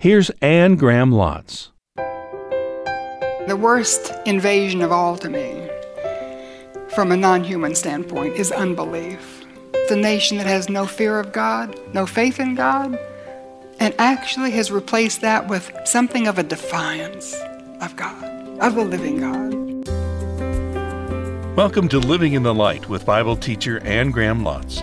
[0.00, 1.68] Here's Anne Graham Lotz.
[3.46, 5.68] The worst invasion of all to me,
[6.88, 9.44] from a non human standpoint, is unbelief.
[9.90, 12.98] The nation that has no fear of God, no faith in God,
[13.78, 17.34] and actually has replaced that with something of a defiance
[17.82, 18.24] of God,
[18.58, 19.54] of the living God.
[21.58, 24.80] Welcome to Living in the Light with Bible teacher Anne Graham Lotz.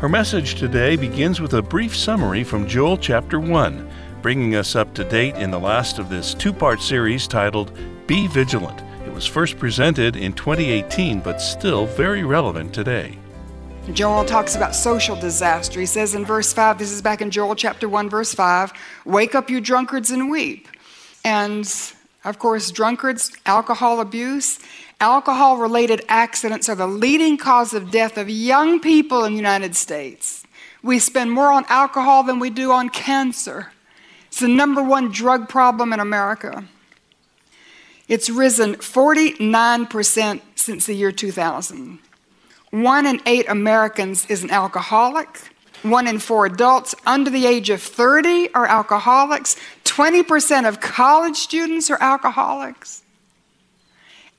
[0.00, 3.90] Her message today begins with a brief summary from Joel chapter 1,
[4.24, 7.70] bringing us up to date in the last of this two part series titled
[8.06, 8.82] Be Vigilant.
[9.06, 13.18] It was first presented in 2018, but still very relevant today.
[13.92, 15.78] Joel talks about social disaster.
[15.78, 18.72] He says in verse 5, this is back in Joel chapter 1, verse 5,
[19.04, 20.68] Wake up, you drunkards, and weep.
[21.22, 21.70] And
[22.24, 24.58] of course, drunkards, alcohol abuse,
[25.02, 29.76] alcohol related accidents are the leading cause of death of young people in the United
[29.76, 30.46] States.
[30.82, 33.73] We spend more on alcohol than we do on cancer.
[34.34, 36.64] It's the number one drug problem in America.
[38.08, 42.00] It's risen 49% since the year 2000.
[42.72, 45.28] One in eight Americans is an alcoholic.
[45.84, 49.54] One in four adults under the age of 30 are alcoholics.
[49.84, 53.02] 20% of college students are alcoholics.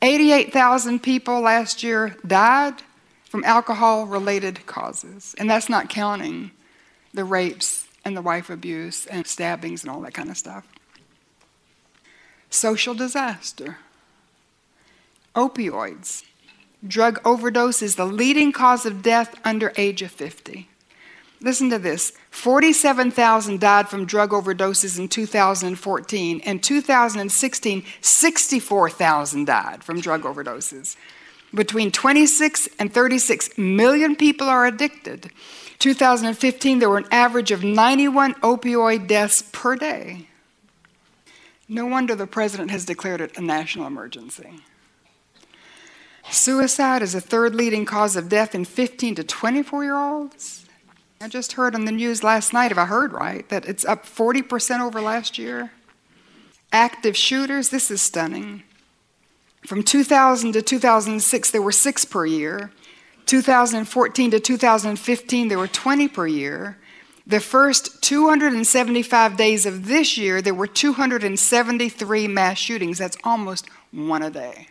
[0.01, 2.81] 88,000 people last year died
[3.23, 5.33] from alcohol related causes.
[5.37, 6.51] And that's not counting
[7.13, 10.65] the rapes and the wife abuse and stabbings and all that kind of stuff.
[12.49, 13.79] Social disaster.
[15.35, 16.23] Opioids.
[16.87, 20.69] Drug overdose is the leading cause of death under age of 50.
[21.41, 26.39] Listen to this 47,000 died from drug overdoses in 2014.
[26.39, 30.95] In 2016, 64,000 died from drug overdoses.
[31.53, 35.31] Between 26 and 36 million people are addicted.
[35.85, 40.27] 2015, there were an average of 91 opioid deaths per day.
[41.69, 44.61] No wonder the president has declared it a national emergency.
[46.31, 50.65] Suicide is the third leading cause of death in 15 to 24 year olds.
[51.21, 54.07] I just heard on the news last night, if I heard right, that it's up
[54.07, 55.71] 40% over last year.
[56.73, 58.63] Active shooters, this is stunning.
[59.67, 62.71] From 2000 to 2006, there were six per year.
[63.25, 66.77] 2014 to 2015, there were 20 per year.
[67.27, 72.99] The first 275 days of this year, there were 273 mass shootings.
[72.99, 74.67] That's almost one a day.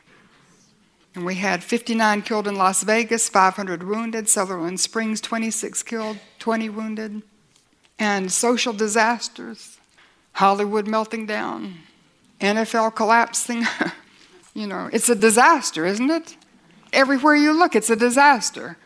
[1.14, 6.68] And we had 59 killed in Las Vegas, 500 wounded, Sutherland Springs, 26 killed, 20
[6.68, 7.22] wounded.
[7.98, 9.78] And social disasters,
[10.32, 11.78] Hollywood melting down,
[12.40, 13.64] NFL collapsing.
[14.54, 16.36] you know, it's a disaster, isn't it?
[16.94, 18.76] Everywhere you look, it's a disaster.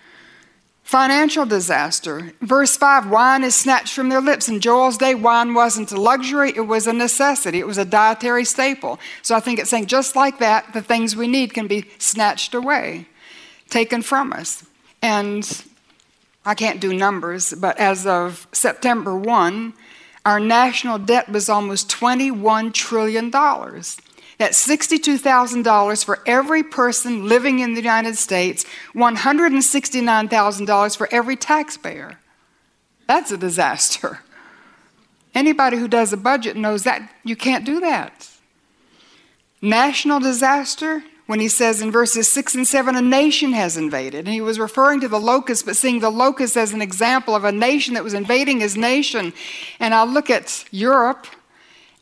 [0.83, 2.33] Financial disaster.
[2.41, 4.49] Verse 5 wine is snatched from their lips.
[4.49, 8.47] In Joel's day, wine wasn't a luxury, it was a necessity, it was a dietary
[8.47, 8.99] staple.
[9.21, 12.55] So I think it's saying just like that, the things we need can be snatched
[12.55, 13.07] away,
[13.69, 14.65] taken from us.
[15.03, 15.63] And
[16.47, 19.75] I can't do numbers, but as of September 1,
[20.25, 23.31] our national debt was almost $21 trillion.
[24.39, 32.19] That's $62,000 for every person living in the United States, $169,000 for every taxpayer.
[33.09, 34.21] That's a disaster.
[35.35, 38.31] Anybody who does a budget knows that you can't do that.
[39.61, 44.27] National disaster, when he says in verses 6 and 7, a nation has invaded.
[44.27, 47.43] And he was referring to the locust, but seeing the locust as an example of
[47.43, 49.33] a nation that was invading his nation.
[49.81, 51.27] And I look at Europe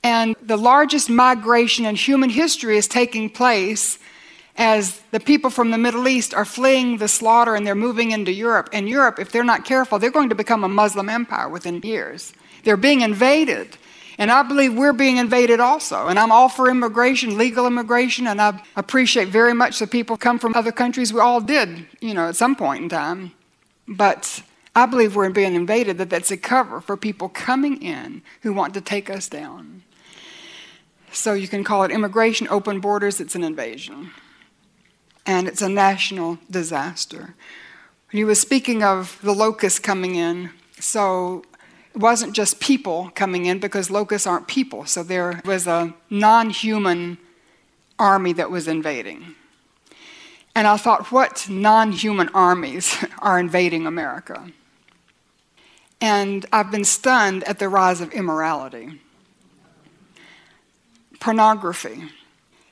[0.06, 3.98] and the largest migration in human history is taking place
[4.56, 8.30] as the people from the Middle East are fleeing the slaughter and they're moving into
[8.30, 8.68] Europe.
[8.72, 12.32] And Europe, if they're not careful, they're going to become a Muslim empire within years.
[12.62, 13.76] They're being invaded.
[14.16, 16.06] And I believe we're being invaded also.
[16.06, 20.38] And I'm all for immigration, legal immigration, and I appreciate very much the people come
[20.38, 21.12] from other countries.
[21.12, 23.32] We all did, you know, at some point in time.
[23.88, 24.40] But
[24.76, 28.72] I believe we're being invaded, that that's a cover for people coming in who want
[28.74, 29.82] to take us down.
[31.12, 34.10] So you can call it immigration, open borders, it's an invasion.
[35.24, 37.34] And it's a national disaster.
[38.10, 41.44] He was speaking of the locusts coming in, so
[41.94, 44.84] it wasn't just people coming in because locusts aren't people.
[44.86, 47.18] So there was a non human
[47.98, 49.34] army that was invading.
[50.54, 54.50] And I thought, what non human armies are invading America?
[56.00, 59.00] And I've been stunned at the rise of immorality
[61.26, 62.04] pornography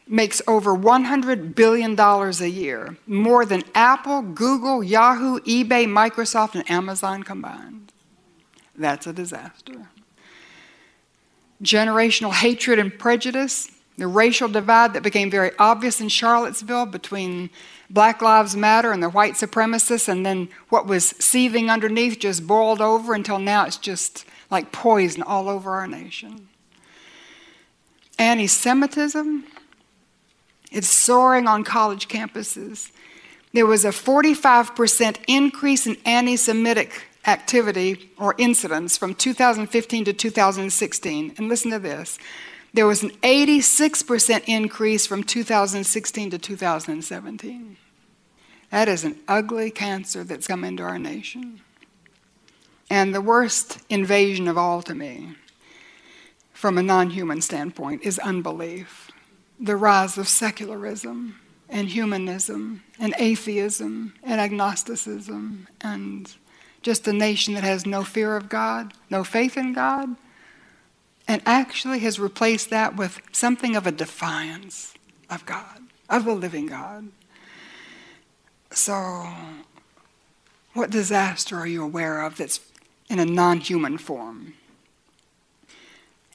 [0.06, 7.24] makes over $100 billion a year, more than Apple, Google, Yahoo, eBay, Microsoft, and Amazon
[7.24, 7.92] combined.
[8.76, 9.88] That's a disaster.
[11.64, 17.50] generational hatred and prejudice, the racial divide that became very obvious in Charlottesville between
[17.90, 22.80] Black Lives Matter and the white supremacists, and then what was seething underneath just boiled
[22.80, 26.48] over until now it's just like poison all over our nation.
[28.18, 29.44] Anti Semitism,
[30.70, 32.90] it's soaring on college campuses.
[33.52, 41.34] There was a 45% increase in anti Semitic activity or incidents from 2015 to 2016.
[41.38, 42.18] And listen to this
[42.74, 47.76] there was an 86% increase from 2016 to 2017.
[48.70, 51.60] That is an ugly cancer that's come into our nation.
[52.90, 55.36] And the worst invasion of all to me,
[56.54, 59.10] from a non human standpoint, is unbelief.
[59.60, 66.34] The rise of secularism and humanism and atheism and agnosticism and
[66.82, 70.16] just a nation that has no fear of God, no faith in God,
[71.26, 74.94] and actually has replaced that with something of a defiance
[75.30, 77.08] of God, of the living God.
[78.70, 79.26] So,
[80.74, 82.60] what disaster are you aware of that's
[83.08, 84.54] in a non human form?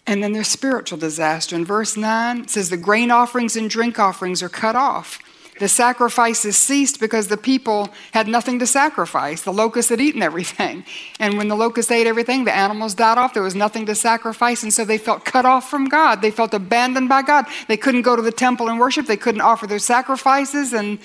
[0.09, 1.55] And then there's spiritual disaster.
[1.55, 5.19] In verse 9, it says, The grain offerings and drink offerings are cut off
[5.59, 9.41] the sacrifices ceased because the people had nothing to sacrifice.
[9.41, 10.85] The locusts had eaten everything.
[11.19, 13.33] And when the locusts ate everything, the animals died off.
[13.33, 14.63] There was nothing to sacrifice.
[14.63, 16.21] And so they felt cut off from God.
[16.21, 17.45] They felt abandoned by God.
[17.67, 19.05] They couldn't go to the temple and worship.
[19.05, 20.71] They couldn't offer their sacrifices.
[20.71, 20.99] And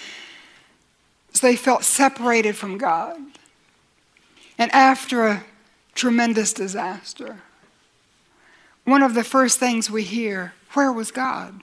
[1.32, 3.16] so they felt separated from God.
[4.56, 5.44] And after a
[5.96, 7.40] tremendous disaster,
[8.84, 11.60] one of the first things we hear where was God?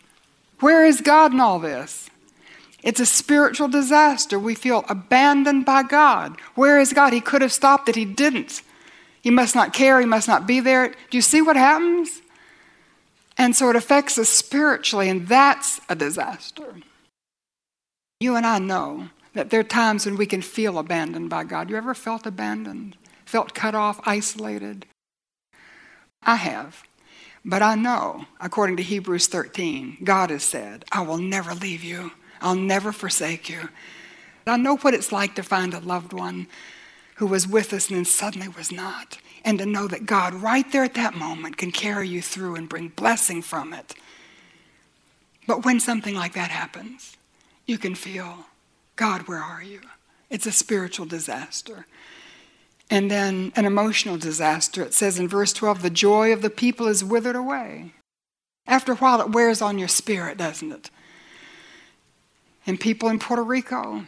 [0.59, 2.09] Where is God in all this?
[2.83, 4.39] It's a spiritual disaster.
[4.39, 6.39] We feel abandoned by God.
[6.55, 7.13] Where is God?
[7.13, 8.61] He could have stopped it, He didn't.
[9.21, 10.89] He must not care, He must not be there.
[10.89, 12.21] Do you see what happens?
[13.37, 16.75] And so it affects us spiritually, and that's a disaster.
[18.19, 21.69] You and I know that there are times when we can feel abandoned by God.
[21.69, 22.97] You ever felt abandoned?
[23.25, 24.85] Felt cut off, isolated?
[26.23, 26.83] I have.
[27.43, 32.11] But I know, according to Hebrews 13, God has said, I will never leave you.
[32.39, 33.69] I'll never forsake you.
[34.45, 36.47] I know what it's like to find a loved one
[37.15, 39.19] who was with us and then suddenly was not.
[39.43, 42.69] And to know that God, right there at that moment, can carry you through and
[42.69, 43.95] bring blessing from it.
[45.47, 47.17] But when something like that happens,
[47.65, 48.45] you can feel,
[48.95, 49.81] God, where are you?
[50.29, 51.85] It's a spiritual disaster.
[52.91, 54.83] And then an emotional disaster.
[54.83, 57.93] It says in verse 12, the joy of the people is withered away.
[58.67, 60.91] After a while, it wears on your spirit, doesn't it?
[62.65, 64.05] and people in Puerto Rico.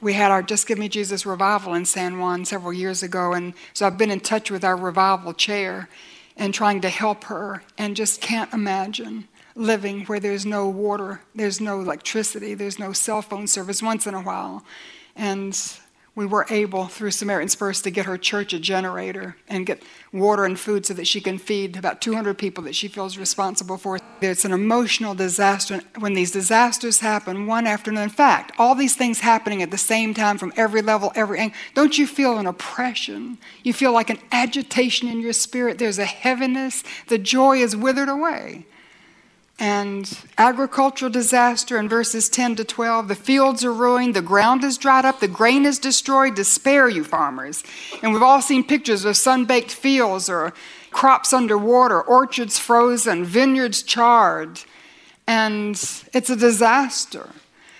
[0.00, 3.54] We had our Just Give Me Jesus revival in San Juan several years ago, and
[3.74, 5.88] so I've been in touch with our revival chair
[6.36, 11.60] and trying to help her, and just can't imagine living where there's no water, there's
[11.60, 14.64] no electricity, there's no cell phone service once in a while.
[15.16, 15.58] And
[16.14, 20.44] we were able, through Samaritan's Purse, to get her church a generator and get water
[20.44, 23.98] and food so that she can feed about 200 people that she feels responsible for.
[24.20, 25.80] It's an emotional disaster.
[25.98, 29.78] When these disasters happen one after another, in fact, all these things happening at the
[29.78, 33.38] same time from every level, every angle, don't you feel an oppression?
[33.62, 35.78] You feel like an agitation in your spirit.
[35.78, 36.82] There's a heaviness.
[37.06, 38.66] The joy is withered away
[39.60, 43.08] and agricultural disaster in verses 10 to 12.
[43.08, 46.34] The fields are ruined, the ground is dried up, the grain is destroyed.
[46.34, 47.62] Despair, you farmers.
[48.02, 50.54] And we've all seen pictures of sun baked fields or
[50.90, 54.60] crops underwater, orchards frozen, vineyards charred.
[55.26, 55.76] And
[56.14, 57.28] it's a disaster.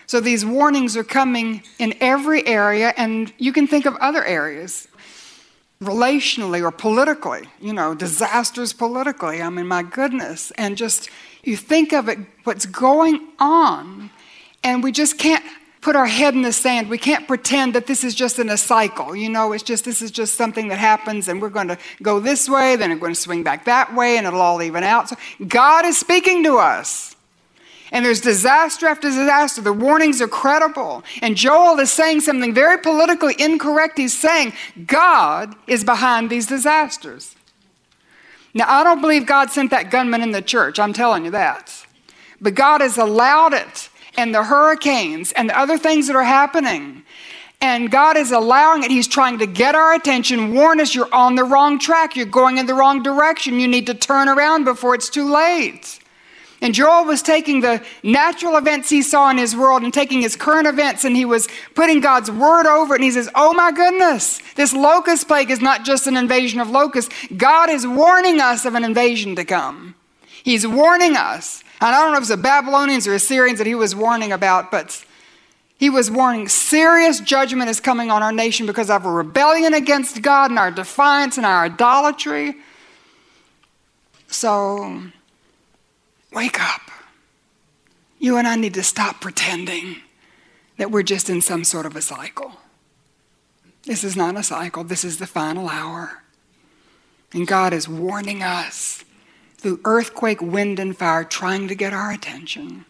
[0.06, 4.88] So these warnings are coming in every area, and you can think of other areas
[5.82, 9.40] relationally or politically, you know, disasters politically.
[9.40, 10.50] I mean, my goodness.
[10.52, 11.08] And just
[11.42, 14.10] you think of it, what's going on,
[14.62, 15.44] and we just can't
[15.80, 16.90] put our head in the sand.
[16.90, 19.16] We can't pretend that this is just in a cycle.
[19.16, 22.20] You know, it's just this is just something that happens, and we're going to go
[22.20, 25.08] this way, then we're going to swing back that way, and it'll all even out.
[25.08, 25.16] So
[25.46, 27.16] God is speaking to us.
[27.92, 29.62] And there's disaster after disaster.
[29.62, 31.02] The warnings are credible.
[31.22, 33.98] And Joel is saying something very politically incorrect.
[33.98, 34.52] He's saying
[34.86, 37.34] God is behind these disasters.
[38.52, 41.86] Now, I don't believe God sent that gunman in the church, I'm telling you that.
[42.40, 47.04] But God has allowed it, and the hurricanes and the other things that are happening.
[47.60, 48.90] And God is allowing it.
[48.90, 52.58] He's trying to get our attention, warn us you're on the wrong track, you're going
[52.58, 55.99] in the wrong direction, you need to turn around before it's too late.
[56.62, 60.36] And Joel was taking the natural events he saw in his world and taking his
[60.36, 62.98] current events and he was putting God's word over it.
[62.98, 66.68] And he says, Oh my goodness, this locust plague is not just an invasion of
[66.68, 67.14] locusts.
[67.34, 69.94] God is warning us of an invasion to come.
[70.42, 71.62] He's warning us.
[71.80, 74.70] And I don't know if it's the Babylonians or Assyrians that he was warning about,
[74.70, 75.02] but
[75.78, 80.20] he was warning serious judgment is coming on our nation because of our rebellion against
[80.20, 82.56] God and our defiance and our idolatry.
[84.28, 85.04] So,
[86.32, 86.82] wake up.
[88.18, 89.96] You and I need to stop pretending
[90.76, 92.52] that we're just in some sort of a cycle.
[93.84, 96.22] This is not a cycle, this is the final hour.
[97.32, 99.04] And God is warning us
[99.56, 102.84] through earthquake, wind, and fire, trying to get our attention.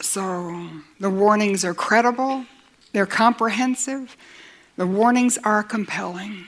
[0.00, 0.68] So
[1.00, 2.46] the warnings are credible,
[2.92, 4.16] they're comprehensive,
[4.76, 6.46] the warnings are compelling.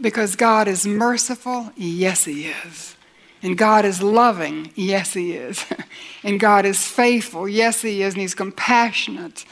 [0.00, 2.96] Because God is merciful, yes, He is.
[3.42, 5.64] And God is loving, yes, He is.
[6.22, 8.14] and God is faithful, yes, He is.
[8.14, 9.44] And He's compassionate.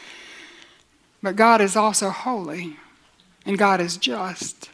[1.23, 2.77] But God is also holy,
[3.45, 4.71] and God is just.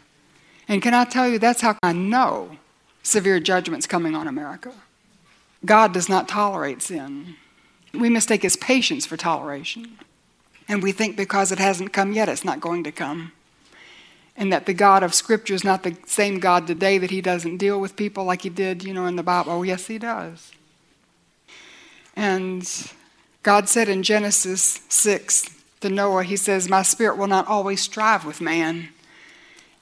[0.68, 2.56] And can I tell you, that's how I know
[3.02, 4.72] severe judgment's coming on America.
[5.64, 7.36] God does not tolerate sin.
[7.94, 9.98] We mistake his patience for toleration.
[10.68, 13.32] And we think because it hasn't come yet, it's not going to come.
[14.42, 17.58] And that the God of Scripture is not the same God today, that he doesn't
[17.58, 19.52] deal with people like he did, you know, in the Bible.
[19.52, 20.50] Oh, yes, he does.
[22.16, 22.68] And
[23.44, 25.48] God said in Genesis 6
[25.82, 28.88] to Noah, He says, My spirit will not always strive with man.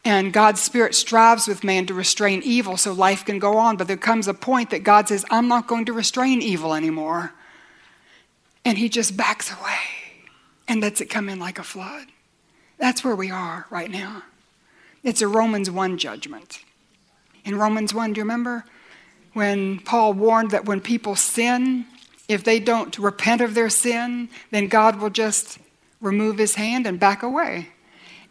[0.04, 3.78] And God's Spirit strives with man to restrain evil so life can go on.
[3.78, 7.32] But there comes a point that God says, I'm not going to restrain evil anymore.
[8.62, 9.80] And he just backs away
[10.68, 12.08] and lets it come in like a flood.
[12.76, 14.22] That's where we are right now.
[15.02, 16.62] It's a Romans 1 judgment.
[17.44, 18.64] In Romans 1, do you remember?
[19.32, 21.86] When Paul warned that when people sin,
[22.28, 25.58] if they don't repent of their sin, then God will just
[26.00, 27.68] remove his hand and back away.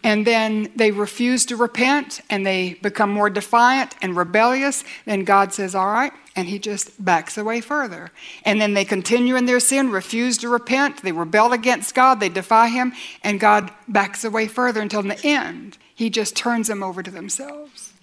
[0.03, 5.53] And then they refuse to repent and they become more defiant and rebellious, then God
[5.53, 8.12] says, All right, and he just backs away further.
[8.43, 12.29] And then they continue in their sin, refuse to repent, they rebel against God, they
[12.29, 12.93] defy him,
[13.24, 17.12] and God backs away further until in the end, he just turns them over to
[17.12, 17.93] themselves.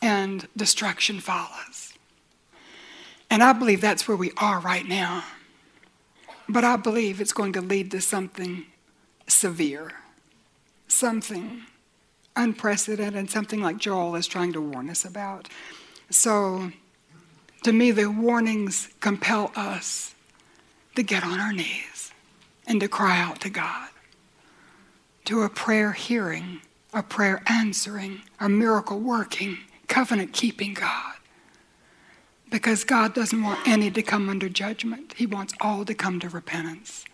[0.00, 1.92] And destruction follows.
[3.28, 5.24] And I believe that's where we are right now.
[6.48, 8.66] But I believe it's going to lead to something
[9.26, 9.92] severe
[10.88, 11.62] something
[12.34, 15.48] unprecedented, something like Joel is trying to warn us about.
[16.10, 16.70] So,
[17.64, 20.14] to me, the warnings compel us
[20.94, 22.12] to get on our knees
[22.66, 23.88] and to cry out to God,
[25.24, 26.60] to a prayer hearing,
[26.92, 29.58] a prayer answering, a miracle working,
[29.88, 31.14] covenant keeping God.
[32.50, 36.28] Because God doesn't want any to come under judgment, He wants all to come to
[36.28, 37.04] repentance.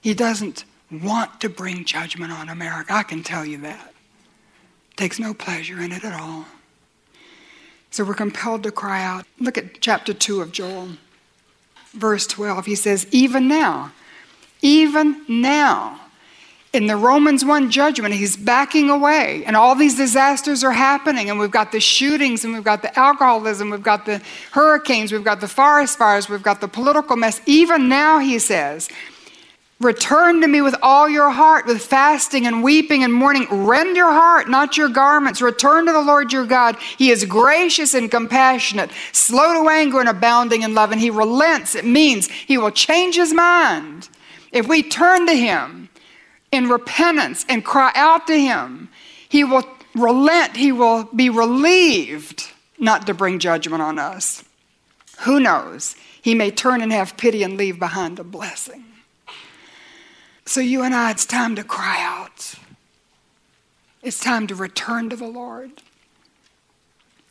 [0.00, 2.92] He doesn't want to bring judgment on America.
[2.92, 3.92] I can tell you that.
[4.96, 6.46] Takes no pleasure in it at all.
[7.90, 9.26] So we're compelled to cry out.
[9.38, 10.90] Look at chapter 2 of Joel,
[11.92, 12.66] verse 12.
[12.66, 13.92] He says, Even now,
[14.62, 16.00] even now,
[16.72, 21.28] in the Romans 1 judgment, he's backing away, and all these disasters are happening.
[21.28, 25.24] And we've got the shootings, and we've got the alcoholism, we've got the hurricanes, we've
[25.24, 27.40] got the forest fires, we've got the political mess.
[27.46, 28.88] Even now, he says,
[29.80, 33.46] Return to me with all your heart, with fasting and weeping and mourning.
[33.50, 35.40] Rend your heart, not your garments.
[35.40, 36.76] Return to the Lord your God.
[36.98, 41.74] He is gracious and compassionate, slow to anger and abounding in love, and he relents.
[41.74, 44.10] It means he will change his mind.
[44.52, 45.88] If we turn to him
[46.52, 48.90] in repentance and cry out to him,
[49.30, 50.58] he will relent.
[50.58, 54.44] He will be relieved not to bring judgment on us.
[55.20, 55.96] Who knows?
[56.20, 58.84] He may turn and have pity and leave behind a blessing.
[60.50, 62.54] So, you and I, it's time to cry out.
[64.02, 65.70] It's time to return to the Lord.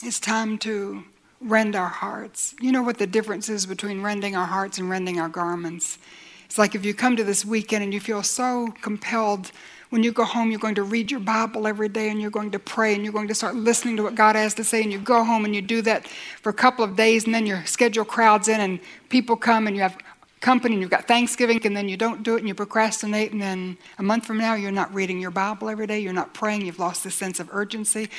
[0.02, 1.04] It's time to
[1.42, 2.56] rend our hearts.
[2.62, 5.98] You know what the difference is between rending our hearts and rending our garments?
[6.46, 9.52] It's like if you come to this weekend and you feel so compelled
[9.90, 12.52] when you go home, you're going to read your Bible every day and you're going
[12.52, 14.82] to pray and you're going to start listening to what God has to say.
[14.82, 17.46] And you go home and you do that for a couple of days, and then
[17.46, 19.98] your schedule crowds in and people come and you have
[20.40, 23.42] company and you've got Thanksgiving and then you don't do it and you procrastinate and
[23.42, 26.66] then a month from now you're not reading your Bible every day, you're not praying,
[26.66, 28.10] you've lost the sense of urgency,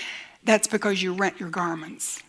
[0.45, 2.23] that's because you rent your garments.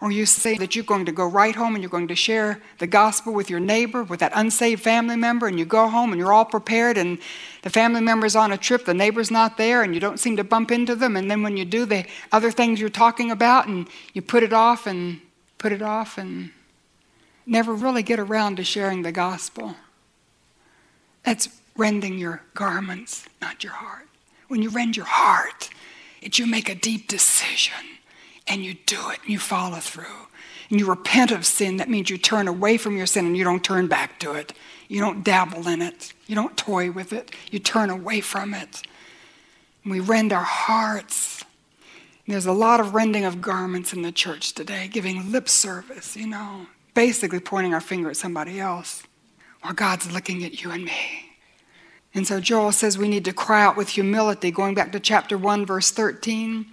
[0.00, 2.60] Or you say that you're going to go right home and you're going to share
[2.78, 6.18] the gospel with your neighbor, with that unsaved family member, and you go home and
[6.18, 7.18] you're all prepared, and
[7.62, 10.44] the family member's on a trip, the neighbor's not there, and you don't seem to
[10.44, 11.16] bump into them.
[11.16, 14.52] And then when you do the other things you're talking about, and you put it
[14.52, 15.20] off and
[15.56, 16.50] put it off and
[17.46, 19.76] never really get around to sharing the gospel.
[21.24, 24.06] That's rending your garments, not your heart.
[24.48, 25.70] When you rend your heart,
[26.20, 27.74] it's you make a deep decision
[28.46, 30.28] and you do it and you follow through.
[30.70, 31.76] And you repent of sin.
[31.76, 34.52] That means you turn away from your sin and you don't turn back to it.
[34.88, 36.12] You don't dabble in it.
[36.26, 37.30] You don't toy with it.
[37.50, 38.82] You turn away from it.
[39.82, 41.44] And we rend our hearts.
[42.26, 46.26] There's a lot of rending of garments in the church today, giving lip service, you
[46.26, 49.02] know, basically pointing our finger at somebody else,
[49.60, 51.24] while God's looking at you and me.
[52.14, 55.36] And so Joel says we need to cry out with humility, going back to chapter
[55.36, 56.66] 1, verse 13.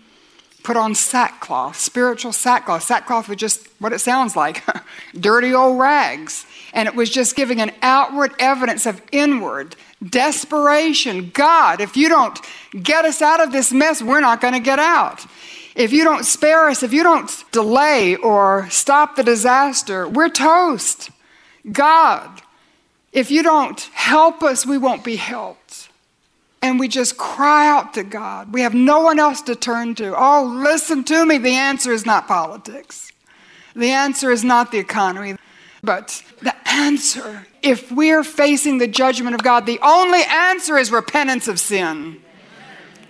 [0.63, 2.83] Put on sackcloth, spiritual sackcloth.
[2.83, 4.63] Sackcloth was just what it sounds like
[5.19, 6.45] dirty old rags.
[6.73, 9.75] And it was just giving an outward evidence of inward
[10.07, 11.31] desperation.
[11.33, 12.39] God, if you don't
[12.79, 15.25] get us out of this mess, we're not going to get out.
[15.75, 21.09] If you don't spare us, if you don't delay or stop the disaster, we're toast.
[21.71, 22.41] God,
[23.11, 25.89] if you don't help us, we won't be helped.
[26.61, 28.53] And we just cry out to God.
[28.53, 30.13] We have no one else to turn to.
[30.15, 31.37] Oh, listen to me.
[31.37, 33.11] The answer is not politics,
[33.75, 35.35] the answer is not the economy.
[35.83, 41.47] But the answer, if we're facing the judgment of God, the only answer is repentance
[41.47, 42.21] of sin.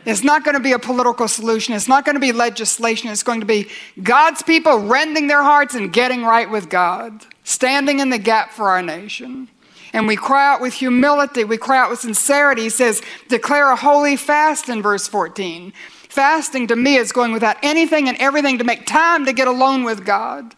[0.05, 1.74] It's not going to be a political solution.
[1.74, 3.10] It's not going to be legislation.
[3.10, 3.70] It's going to be
[4.01, 8.70] God's people rending their hearts and getting right with God, standing in the gap for
[8.70, 9.48] our nation.
[9.93, 11.43] And we cry out with humility.
[11.43, 12.63] We cry out with sincerity.
[12.63, 15.74] He says, declare a holy fast in verse 14.
[16.10, 19.84] Fasting to me is going without anything and everything to make time to get alone
[19.84, 20.55] with God.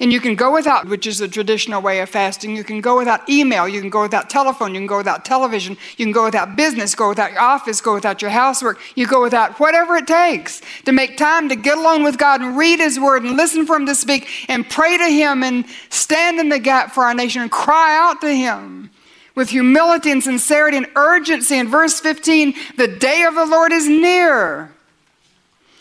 [0.00, 2.56] And you can go without, which is the traditional way of fasting.
[2.56, 3.68] You can go without email.
[3.68, 4.74] You can go without telephone.
[4.74, 5.76] You can go without television.
[5.96, 8.80] You can go without business, go without your office, go without your housework.
[8.96, 12.56] You go without whatever it takes to make time to get alone with God and
[12.56, 16.40] read His Word and listen for Him to speak and pray to Him and stand
[16.40, 18.90] in the gap for our nation and cry out to Him
[19.36, 21.56] with humility and sincerity and urgency.
[21.56, 24.72] In verse 15, the day of the Lord is near.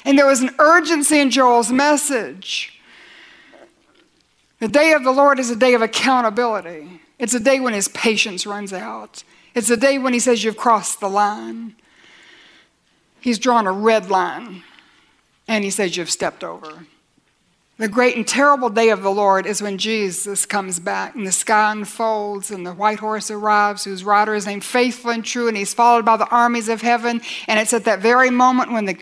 [0.05, 2.79] And there was an urgency in Joel's message.
[4.63, 7.01] The day of the Lord is a day of accountability.
[7.19, 9.25] It's a day when his patience runs out.
[9.53, 11.75] It's a day when he says you've crossed the line.
[13.19, 14.63] He's drawn a red line
[15.49, 16.85] and he says you've stepped over.
[17.77, 21.33] The great and terrible day of the Lord is when Jesus comes back and the
[21.33, 25.57] sky unfolds and the white horse arrives, whose rider is named Faithful and True, and
[25.57, 27.19] he's followed by the armies of heaven.
[27.49, 28.97] And it's at that very moment when the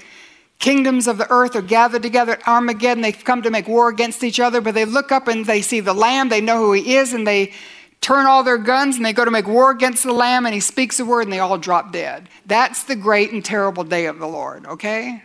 [0.62, 3.02] kingdoms of the earth are gathered together at Armageddon.
[3.02, 5.82] They've come to make war against each other, but they look up and they see
[5.82, 6.30] the Lamb.
[6.30, 7.52] They know who he is, and they
[8.00, 10.62] turn all their guns and they go to make war against the Lamb, and he
[10.62, 12.30] speaks a word, and they all drop dead.
[12.45, 15.24] That's the great and terrible day of the Lord, okay?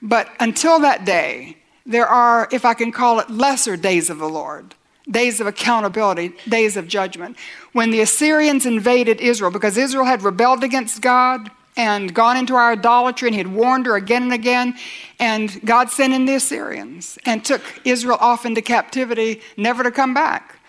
[0.00, 4.28] But until that day, there are, if I can call it, lesser days of the
[4.28, 4.74] Lord
[5.10, 7.36] days of accountability, days of judgment.
[7.72, 12.72] When the Assyrians invaded Israel, because Israel had rebelled against God, and gone into our
[12.72, 14.74] idolatry, and he had warned her again and again.
[15.18, 20.14] And God sent in the Assyrians and took Israel off into captivity, never to come
[20.14, 20.60] back.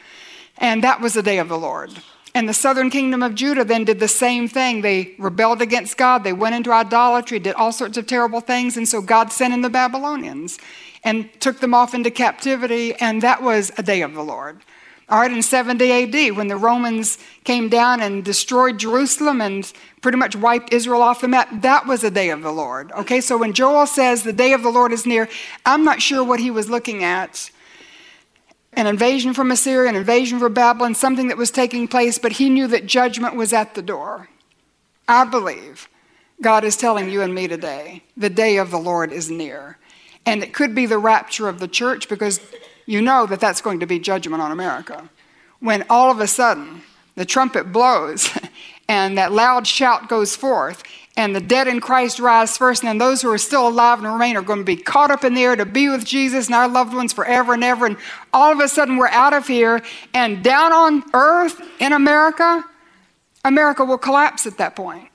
[0.57, 1.91] And that was the day of the Lord.
[2.33, 4.81] And the southern kingdom of Judah then did the same thing.
[4.81, 8.75] They rebelled against God, they went into idolatry, did all sorts of terrible things.
[8.75, 10.59] And so God sent in the Babylonians
[11.03, 14.59] and took them off into captivity, and that was a day of the Lord.
[15.07, 20.17] All right, in 70 AD, when the Romans came down and destroyed Jerusalem and pretty
[20.17, 22.91] much wiped Israel off the map, that was the day of the Lord.
[22.93, 25.29] Okay, so when Joel says the day of the Lord is near,
[25.63, 27.51] I'm not sure what he was looking at.
[28.73, 32.49] An invasion from Assyria, an invasion from Babylon, something that was taking place, but he
[32.49, 34.29] knew that judgment was at the door.
[35.07, 35.87] I believe
[36.41, 39.77] God is telling you and me today the day of the Lord is near.
[40.25, 42.39] And it could be the rapture of the church because
[42.85, 45.09] you know that that's going to be judgment on America.
[45.59, 46.83] When all of a sudden
[47.15, 48.29] the trumpet blows
[48.87, 50.83] and that loud shout goes forth,
[51.17, 54.07] and the dead in Christ rise first, and then those who are still alive and
[54.07, 56.55] remain are going to be caught up in the air to be with Jesus and
[56.55, 57.85] our loved ones forever and ever.
[57.85, 57.97] And
[58.33, 59.81] all of a sudden we're out of here,
[60.13, 62.65] and down on earth in America,
[63.45, 65.07] America will collapse at that point.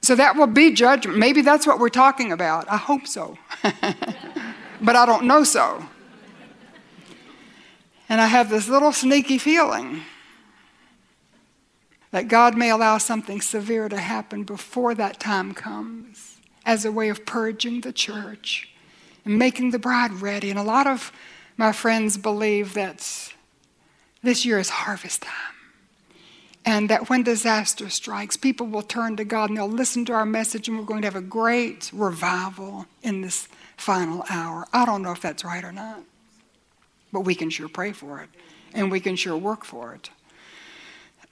[0.00, 1.18] So that will be judgment.
[1.18, 2.68] Maybe that's what we're talking about.
[2.70, 3.36] I hope so.
[3.62, 5.84] but I don't know so.
[8.12, 10.02] And I have this little sneaky feeling
[12.10, 17.08] that God may allow something severe to happen before that time comes as a way
[17.08, 18.68] of purging the church
[19.24, 20.50] and making the bride ready.
[20.50, 21.10] And a lot of
[21.56, 23.32] my friends believe that
[24.22, 25.56] this year is harvest time.
[26.66, 30.26] And that when disaster strikes, people will turn to God and they'll listen to our
[30.26, 33.48] message, and we're going to have a great revival in this
[33.78, 34.66] final hour.
[34.70, 36.02] I don't know if that's right or not.
[37.12, 38.28] But we can sure pray for it
[38.74, 40.10] and we can sure work for it.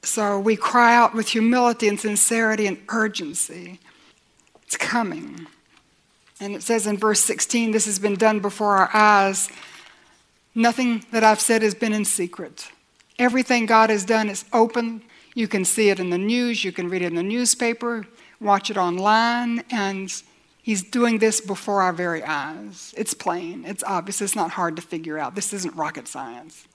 [0.03, 3.81] So we cry out with humility and sincerity and urgency.
[4.62, 5.47] It's coming.
[6.40, 9.51] And it says in verse 16, this has been done before our eyes.
[10.55, 12.71] Nothing that I've said has been in secret.
[13.19, 15.03] Everything God has done is open.
[15.35, 18.07] You can see it in the news, you can read it in the newspaper,
[18.40, 20.11] watch it online, and
[20.62, 22.94] He's doing this before our very eyes.
[22.96, 25.35] It's plain, it's obvious, it's not hard to figure out.
[25.35, 26.66] This isn't rocket science.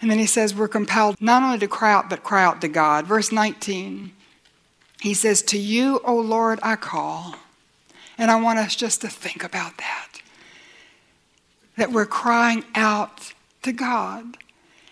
[0.00, 2.68] And then he says, We're compelled not only to cry out, but cry out to
[2.68, 3.06] God.
[3.06, 4.12] Verse 19,
[5.00, 7.36] he says, To you, O Lord, I call.
[8.16, 10.08] And I want us just to think about that.
[11.76, 13.32] That we're crying out
[13.62, 14.36] to God.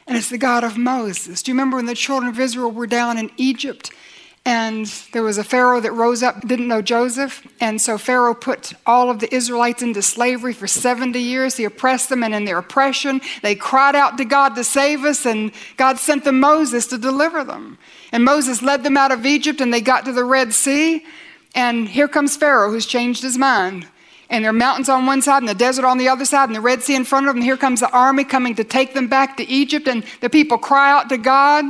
[0.07, 1.43] And it's the God of Moses.
[1.43, 3.93] Do you remember when the children of Israel were down in Egypt
[4.45, 7.47] and there was a Pharaoh that rose up, didn't know Joseph.
[7.61, 11.57] And so Pharaoh put all of the Israelites into slavery for 70 years.
[11.57, 15.25] He oppressed them, and in their oppression, they cried out to God to save us,
[15.27, 17.79] and God sent them Moses to deliver them.
[18.11, 21.05] And Moses led them out of Egypt, and they got to the Red Sea.
[21.55, 23.87] And here comes Pharaoh, who's changed his mind.
[24.29, 26.57] And there are mountains on one side and the desert on the other side, and
[26.57, 27.45] the Red Sea in front of them.
[27.45, 30.91] Here comes the army coming to take them back to Egypt, and the people cry
[30.91, 31.67] out to God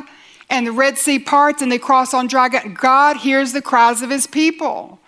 [0.51, 2.77] and the Red Sea parts and they cross on dry ground.
[2.77, 4.99] God hears the cries of his people.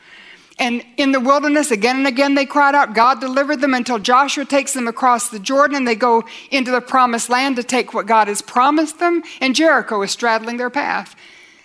[0.58, 2.94] And in the wilderness, again and again, they cried out.
[2.94, 6.80] God delivered them until Joshua takes them across the Jordan and they go into the
[6.80, 9.22] promised land to take what God has promised them.
[9.40, 11.16] And Jericho is straddling their path.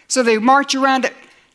[0.08, 1.14] So they march around it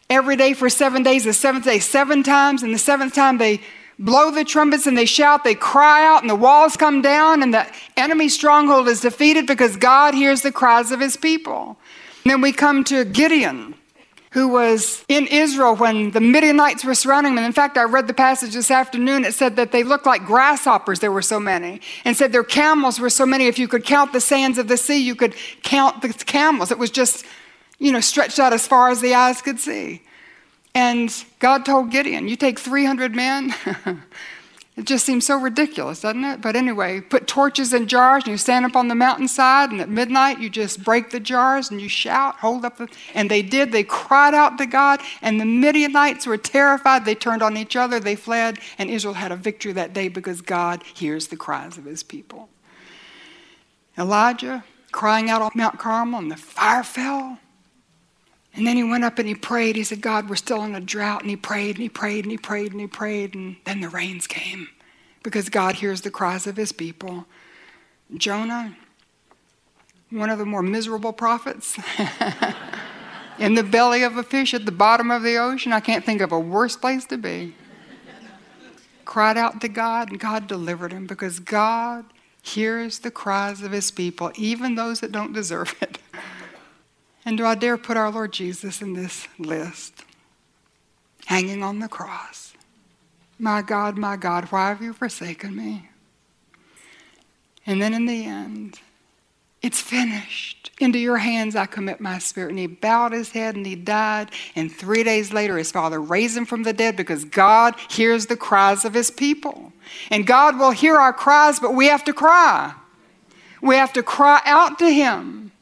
[0.08, 1.24] every day for seven days.
[1.24, 2.62] The seventh day, seven times.
[2.62, 3.60] And the seventh time, they
[3.98, 5.44] blow the trumpets and they shout.
[5.44, 9.76] They cry out, and the walls come down, and the enemy stronghold is defeated because
[9.76, 11.76] God hears the cries of his people.
[12.24, 13.74] And then we come to Gideon,
[14.30, 17.44] who was in Israel when the Midianites were surrounding him.
[17.44, 19.26] In fact, I read the passage this afternoon.
[19.26, 21.82] It said that they looked like grasshoppers, there were so many.
[22.04, 23.46] And said their camels were so many.
[23.46, 26.70] If you could count the sands of the sea, you could count the camels.
[26.70, 27.26] It was just,
[27.78, 30.00] you know, stretched out as far as the eyes could see.
[30.74, 33.54] And God told Gideon, You take 300 men.
[34.76, 36.40] It just seems so ridiculous, doesn't it?
[36.40, 39.88] But anyway, put torches in jars and you stand up on the mountainside, and at
[39.88, 42.78] midnight you just break the jars and you shout, hold up.
[42.78, 43.70] The, and they did.
[43.70, 47.04] They cried out to God, and the Midianites were terrified.
[47.04, 50.40] They turned on each other, they fled, and Israel had a victory that day because
[50.40, 52.48] God hears the cries of his people.
[53.96, 57.38] Elijah crying out on Mount Carmel, and the fire fell.
[58.56, 59.74] And then he went up and he prayed.
[59.76, 61.22] He said, God, we're still in a drought.
[61.22, 63.34] And he prayed and he prayed and he prayed and he prayed.
[63.34, 64.68] And then the rains came
[65.22, 67.26] because God hears the cries of his people.
[68.16, 68.76] Jonah,
[70.10, 71.78] one of the more miserable prophets,
[73.38, 75.72] in the belly of a fish at the bottom of the ocean.
[75.72, 77.56] I can't think of a worse place to be.
[79.04, 82.04] Cried out to God, and God delivered him because God
[82.40, 85.98] hears the cries of his people, even those that don't deserve it.
[87.24, 90.04] And do I dare put our Lord Jesus in this list?
[91.26, 92.52] Hanging on the cross.
[93.38, 95.88] My God, my God, why have you forsaken me?
[97.66, 98.78] And then in the end,
[99.62, 100.70] it's finished.
[100.78, 102.50] Into your hands I commit my spirit.
[102.50, 104.30] And he bowed his head and he died.
[104.54, 108.36] And three days later, his father raised him from the dead because God hears the
[108.36, 109.72] cries of his people.
[110.10, 112.74] And God will hear our cries, but we have to cry.
[113.62, 115.52] We have to cry out to him.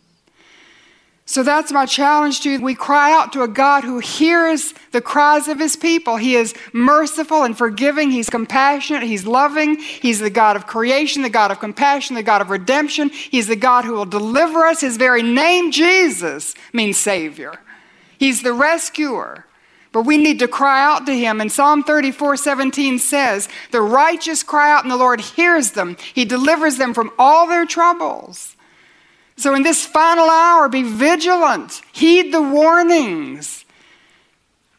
[1.24, 2.60] So that's my challenge to you.
[2.60, 6.16] We cry out to a God who hears the cries of his people.
[6.16, 8.10] He is merciful and forgiving.
[8.10, 9.04] He's compassionate.
[9.04, 9.76] He's loving.
[9.76, 13.08] He's the God of creation, the God of compassion, the God of redemption.
[13.08, 14.80] He's the God who will deliver us.
[14.80, 17.54] His very name, Jesus, means Savior.
[18.18, 19.46] He's the rescuer.
[19.92, 21.40] But we need to cry out to him.
[21.40, 25.96] And Psalm 34 17 says, The righteous cry out, and the Lord hears them.
[26.14, 28.56] He delivers them from all their troubles.
[29.42, 33.64] So, in this final hour, be vigilant, heed the warnings.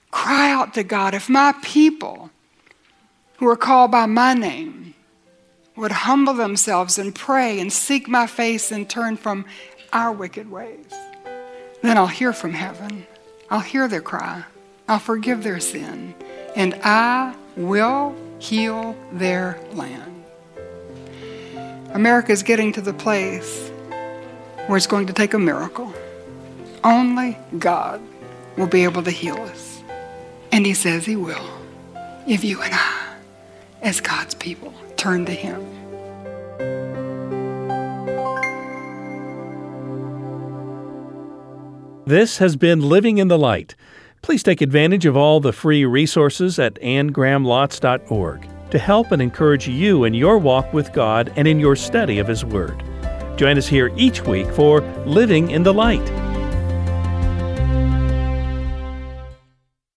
[0.10, 1.14] Cry out to God.
[1.14, 2.32] If my people
[3.40, 4.94] who are called by my name
[5.76, 9.44] would humble themselves and pray and seek my face and turn from
[9.92, 10.94] our wicked ways,
[11.82, 13.06] then I'll hear from heaven.
[13.50, 14.46] I'll hear their cry.
[14.88, 16.16] I'll forgive their sin.
[16.56, 20.24] And I will heal their land.
[21.94, 23.73] America is getting to the place
[24.68, 25.94] where it's going to take a miracle.
[26.84, 28.02] Only God
[28.58, 29.82] will be able to heal us.
[30.52, 31.50] And He says He will
[32.28, 33.16] if you and I,
[33.82, 35.62] as God's people, turn to Him.
[42.06, 43.76] This has been Living in the Light.
[44.22, 48.48] Please take advantage of all the free resources at anngrahamlotz.org.
[48.72, 52.28] to help and encourage you in your walk with God and in your study of
[52.28, 52.84] His Word.
[53.36, 56.33] Join us here each week for Living in the Light.